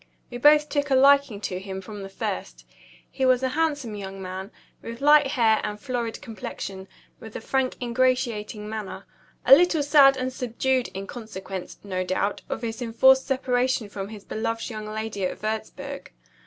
[0.31, 2.65] We both took a liking to him from the first.
[3.07, 4.49] He was a handsome young man,
[4.81, 6.87] with light hair and florid complexion, and
[7.19, 9.05] with a frank ingratiating manner
[9.45, 14.23] a little sad and subdued, in consequence, no doubt, of his enforced separation from his
[14.23, 16.09] beloved young lady at Wurzburg.